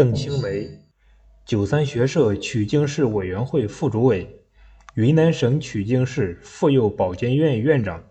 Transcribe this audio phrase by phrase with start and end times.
[0.00, 0.66] 邓青梅，
[1.44, 4.40] 九三学社曲靖市委员会副主委，
[4.94, 8.02] 云南省曲靖市妇幼保健院院长，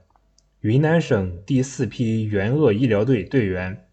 [0.60, 3.88] 云南省第四批援鄂医疗队队员，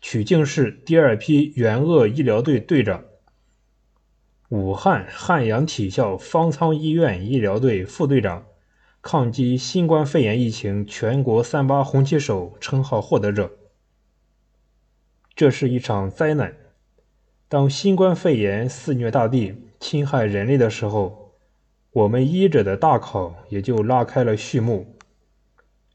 [0.00, 3.04] 曲靖市第二批援鄂医疗队队长，
[4.48, 8.44] 武汉汉阳体校方舱医院医疗队副队长。
[9.00, 13.52] 抗击新冠肺炎疫情全国三八红旗手称号获得者。
[15.36, 16.63] 这是一场灾难。
[17.54, 21.36] 当新冠肺炎肆虐大地、侵害人类的时候，
[21.92, 24.98] 我们医者的大考也就拉开了序幕。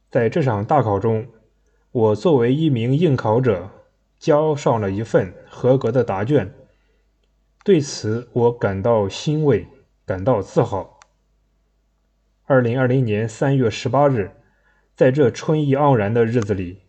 [0.09, 1.27] 在这场大考中，
[1.91, 3.69] 我作为一名应考者，
[4.17, 6.49] 交上了一份合格的答卷。
[7.65, 9.67] 对此，我感到欣慰，
[10.05, 11.01] 感到自豪。
[12.45, 14.31] 二零二零年三月十八日，
[14.95, 16.83] 在这春意盎然的日子里，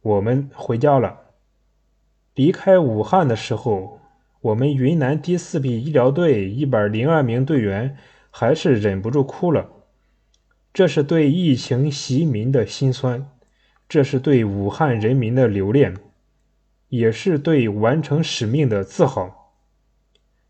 [0.00, 1.20] 我们回家了。
[2.34, 4.00] 离开武汉的时候，
[4.44, 7.96] 我们云南第四批医疗队一百零二名队员
[8.30, 9.70] 还是忍不住哭了。
[10.74, 13.26] 这是对疫情袭民的心酸，
[13.88, 15.96] 这是对武汉人民的留恋，
[16.90, 19.54] 也是对完成使命的自豪。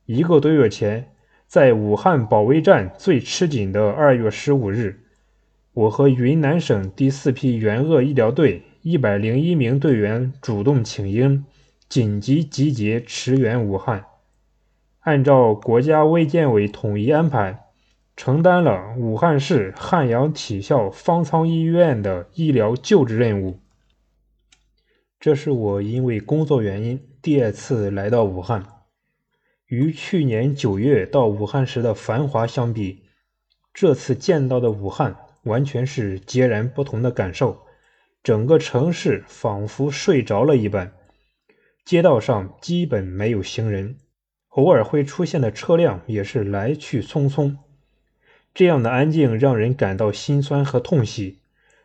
[0.07, 1.11] 一个多月前。
[1.47, 5.05] 在武汉保卫战最吃紧的二月十五日，
[5.73, 11.45] 我和云南省第四批援鄂医疗队一百零一名队员主动请缨，
[11.89, 14.07] 紧急集结驰援武汉。
[15.01, 17.67] 按照国家卫健委统一安排，
[18.17, 23.61] 承担了武汉市汉阳体校方舱医院的医疗救治任务。
[25.21, 28.67] 这是我因为工作原因第二次来到武汉。
[29.67, 33.05] 与去年九月到武汉时的繁华相比，
[33.73, 37.63] 这次见到的武汉完全是截然不同的感受。
[38.23, 40.93] 整个城市仿佛睡着了一般，
[41.85, 43.97] 街道上基本没有行人，
[44.49, 47.57] 偶尔会出现的车辆也是来去匆匆。
[48.55, 51.41] 这样的安静让人感到心酸和痛惜。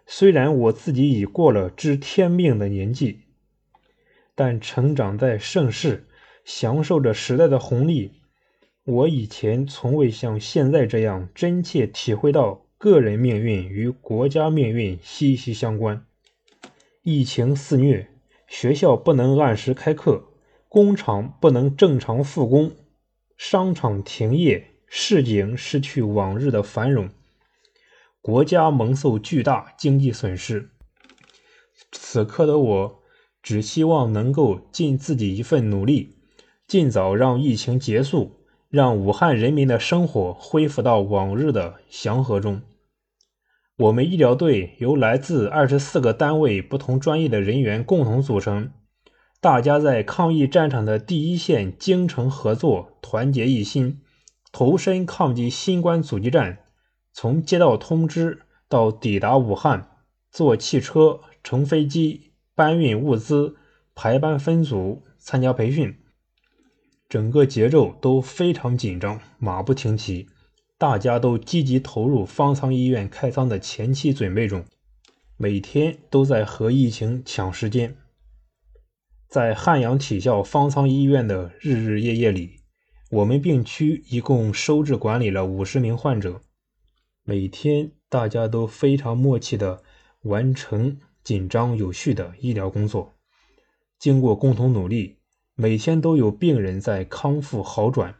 [0.06, 3.22] 虽然我自己已过了知天命的年纪，
[4.36, 6.06] 但成长在盛世。
[6.46, 8.12] 享受着时代的红利，
[8.84, 16.04] 我以前从未像现在这样真切体会到个人命运与国家命运息息相关。
[17.04, 18.10] 疫情肆虐，
[18.50, 20.24] 学校不能按时开课，
[20.68, 22.72] 工厂不能正常复工，
[23.38, 27.10] 商场停业，市井失去往日的繁荣，
[28.22, 30.72] 国家蒙受巨大经济损失。
[31.92, 33.00] 此刻的我，
[33.44, 36.16] 只希望能够尽自己一份努力。
[36.68, 42.62] 尽早让疫情结束，让武汉人民的生活恢复到往日的祥和中。
[43.80, 48.74] 我们医疗队由来自二十四个单位不同专业的人员共同组成，
[49.40, 54.02] 大家在抗疫战场的第一线精诚合作，团结一心，
[54.52, 56.60] 投身抗击新冠阻击战。
[57.14, 59.92] 从接到通知到抵达武汉，
[60.30, 63.56] 坐汽车、乘飞机、搬运物资、
[63.96, 65.96] 排班分组、参加培训。
[67.08, 70.28] 整个节奏都非常紧张，马不停蹄，
[70.80, 74.64] 大家都积极投入方舱医院开仓的前期准备中，
[75.36, 77.98] 每天都在和疫情抢时间。
[79.28, 82.62] 在汉阳体校方舱医院的日日夜夜里，
[83.12, 86.40] 我们病区一共收治管理了五十名患者，
[87.26, 89.84] 每天大家都非常默契地
[90.22, 93.16] 完成紧张有序的医疗工作，
[94.00, 95.18] 经过共同努力。
[95.56, 98.16] 每天都有病人在康复好转，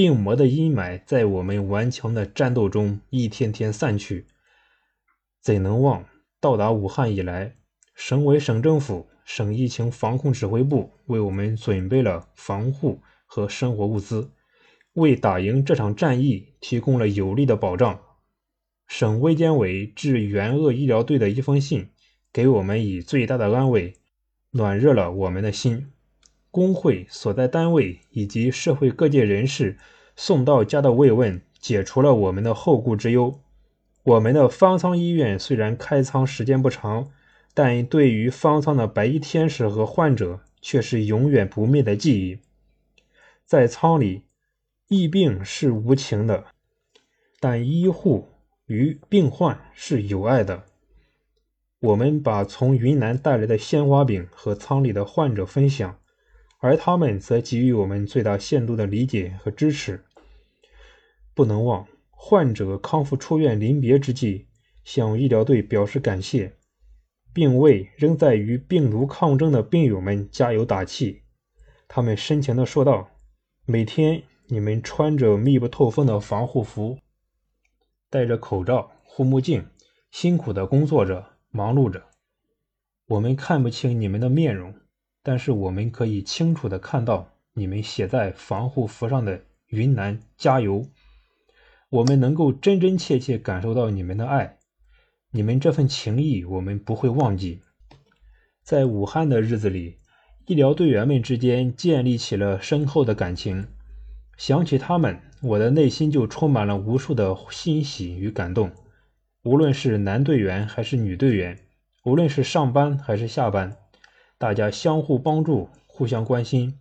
[0.00, 4.24] 病魔的阴霾在我们顽强的战斗中一天天散去。
[5.42, 6.06] 怎能忘
[6.40, 7.56] 到达武汉以来，
[7.94, 14.30] 省委省政府、省疫情防控指挥部为我们准备了防护和生活物资，
[14.94, 18.00] 为打赢这场战役提供了有力的保障。
[18.88, 21.90] 省卫健委致援鄂医疗队的一封信，
[22.32, 23.92] 给我们以最大的安慰，
[24.52, 25.92] 暖热了我们的心。
[26.52, 29.78] 工会所在单位以及社会各界人士
[30.22, 33.40] 送到家的慰问，解除了我们的后顾之忧。
[34.02, 37.10] 我们的方舱医院虽然开仓时间不长，
[37.54, 42.38] 但对于方舱的白衣天使和患者，却是永远不灭的记忆。
[43.46, 44.24] 在舱里，
[44.88, 46.44] 疫病是无情的，
[47.40, 48.28] 但医护
[48.66, 50.64] 与病患是有爱的。
[51.80, 55.96] 我们把从云南带来的鲜花饼和舱里的患者分享。
[56.62, 60.04] 而他们则给予我们最大限度的理解和支持。
[61.34, 64.48] 不能忘，患者康复出院临别之际，
[64.84, 66.56] 向医疗队表示感谢，
[67.32, 71.22] 并为仍在与病毒抗争的病友们加油打气。
[71.88, 73.10] 他们深情地说道
[73.66, 76.98] ：“每天你们穿着密不透风的防护服，
[78.10, 79.66] 戴着口罩、护目镜，
[80.10, 82.04] 辛苦地工作着，忙碌着。
[83.06, 84.74] 我们看不清你们的面容，
[85.22, 90.86] 但是我们可以清楚地看到你们写在防护服上的‘云南加油’。
[91.90, 94.58] 我们能够真真切切感受到你们的爱，
[95.30, 97.60] 你们这份情谊，我们不会忘记。
[98.62, 99.98] 在武汉的日子里。”
[100.46, 103.68] 医疗队员们之间建立起了深厚的感情。
[104.36, 108.72] 想起他们，我的内心就充满了无数的欣喜与感动。
[109.44, 111.56] 无论是男队员还是女队员，
[112.04, 113.76] 无论是上班还是下班，
[114.38, 116.80] 大家相互帮助，互相关心，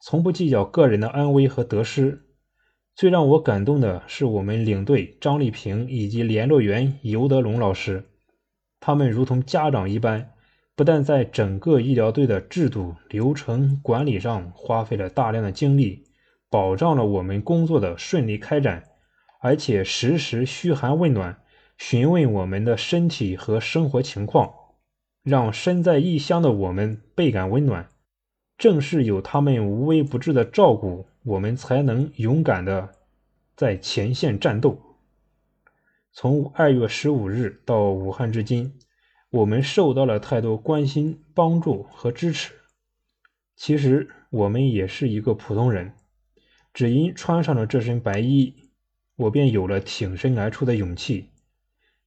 [0.00, 2.22] 从不计较个人的安危和得失。
[3.00, 8.04] 最让我感动的是我们领队张丽萍以及联络员尤德龙老师，
[8.78, 10.34] 他们如同家长一般。
[10.76, 16.04] 不但在整个医疗队的制度、流程管理上花费了大量的精力，
[16.50, 18.84] 保障了我们工作的顺利开展，
[19.40, 21.38] 而且时时嘘寒问暖，
[21.78, 24.52] 询问我们的身体和生活情况，
[25.22, 27.88] 让身在异乡的我们倍感温暖。
[28.58, 32.92] 正是有他们无微不至的照顾，我们才能勇敢的
[33.56, 34.96] 在前线战斗。
[36.12, 38.78] 从二月十五日到武汉至今。
[39.30, 42.52] 我们受到了太多关心、帮助和支持。
[43.54, 45.92] 其实我们也是一个普通人，
[46.74, 48.52] 只因穿上了这身白衣，
[49.14, 51.28] 我便有了挺身而出的勇气。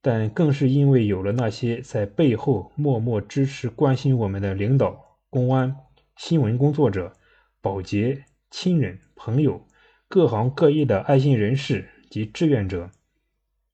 [0.01, 5.77] 但更是因为有了那些在背后默默支持、关心我们的领导、公安、
[6.17, 7.13] 新闻工作者、
[7.61, 8.25] 保洁、
[8.55, 9.65] 亲人、朋友、
[10.07, 12.91] 各行各业的爱心人士及志愿者，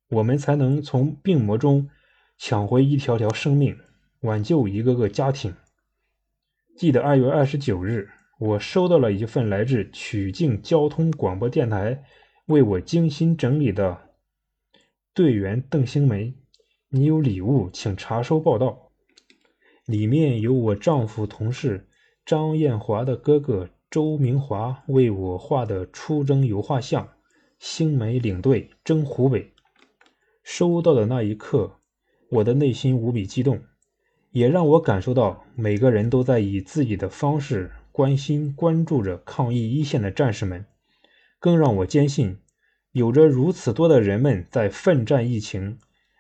[0.10, 1.90] 我们才能从病魔中。
[2.38, 3.78] 抢回一条条生命，
[4.22, 5.54] 挽救一个个家庭。
[6.78, 8.10] 记得二月二十九日，
[8.40, 12.06] 我收到了一份来自曲靖交通广播电台
[12.46, 14.16] 为我精心整理的
[15.14, 16.34] 队员邓兴梅，
[16.88, 18.94] 你有礼物，请查收报道。
[19.86, 21.90] 里面有我丈夫同事
[22.26, 27.10] 张艳华的哥哥周明华为我画的出征油画像，
[27.58, 29.52] 星梅领队征湖北。
[30.44, 31.78] 收到的那一刻。
[32.30, 33.64] 我的内心无比激动，
[34.30, 40.64] 也让我感受到每个人都在以自己的方式关心、关注着抗疫一线的战士们，
[41.40, 42.38] 更让我坚信，
[42.92, 45.80] 有着如此多的人们在奋战疫情，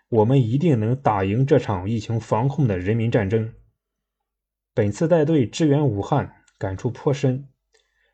[0.10, 3.54] 我们一定能打赢这场疫情防控的人民战争。
[4.74, 7.48] 本次带队支援武汉，感触颇深，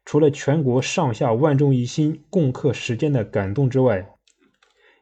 [0.05, 4.07] 除了全国上下万众一心、共克时艰的感动之外，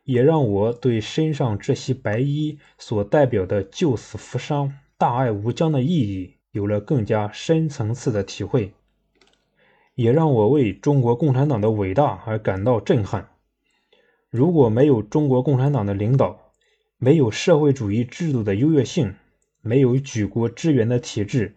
[0.05, 8.73] 也让我对身上这袭白衣所代表的救死扶伤、大爱无疆的意义有了更加深层次的体会，
[9.95, 13.29] 也让我为中国共产党的伟大而感到震撼。
[14.29, 16.51] 如果没有中国共产党的领导，
[16.97, 19.15] 没有社会主义制度的优越性，
[19.61, 21.55] 没有举国支援的体制，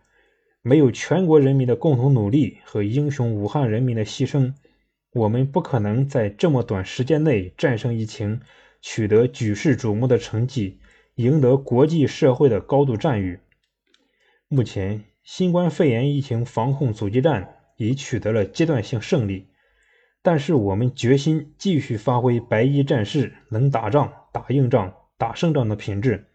[0.66, 4.52] 没有全国人民的共同努力和英雄武汉人民的牺牲。
[5.12, 8.40] 我们不可能在这么短时间内战胜疫情，
[8.82, 10.80] 取得举世瞩目的成绩，
[11.14, 13.38] 赢得国际社会的高度赞誉。
[14.48, 19.46] 目前，新冠肺炎疫情防控阻击战已取得了阶段性胜利，
[20.20, 26.26] 但是我们决心继续发挥白衣战士能打仗、打硬仗、打胜仗的品质，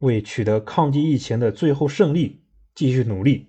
[0.00, 2.40] 为取得抗击疫情的最后胜利
[2.74, 3.46] 继续努力。